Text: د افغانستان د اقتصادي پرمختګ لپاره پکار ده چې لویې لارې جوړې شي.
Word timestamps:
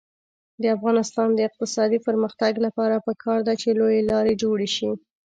د 0.61 0.63
افغانستان 0.75 1.29
د 1.33 1.39
اقتصادي 1.49 1.99
پرمختګ 2.07 2.53
لپاره 2.65 3.03
پکار 3.07 3.39
ده 3.47 3.53
چې 3.61 3.69
لویې 3.79 4.01
لارې 4.11 4.33
جوړې 4.43 4.69
شي. 4.75 4.89